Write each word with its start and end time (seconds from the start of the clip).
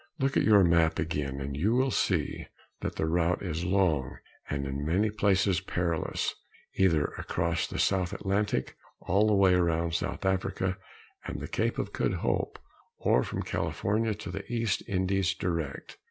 Look 0.17 0.35
at 0.35 0.41
your 0.41 0.63
map 0.63 0.97
again; 0.97 1.39
and 1.39 1.55
you 1.55 1.75
will 1.75 1.91
see 1.91 2.47
that 2.79 2.95
the 2.95 3.05
route 3.05 3.43
is 3.43 3.63
long 3.65 4.17
and 4.49 4.65
at 4.65 4.73
many 4.73 5.11
places 5.11 5.61
perilous 5.61 6.33
either 6.73 7.05
across 7.19 7.67
the 7.67 7.77
South 7.77 8.11
Atlantic 8.11 8.75
all 8.99 9.27
the 9.27 9.35
way 9.35 9.53
around 9.53 9.93
South 9.93 10.25
Africa 10.25 10.79
and 11.25 11.39
the 11.39 11.47
Cape 11.47 11.77
of 11.77 11.93
Good 11.93 12.15
Hope, 12.15 12.57
or 12.97 13.21
from 13.21 13.43
California 13.43 14.15
to 14.15 14.31
the 14.31 14.51
East 14.51 14.81
Indies 14.87 15.35
direct. 15.35 15.97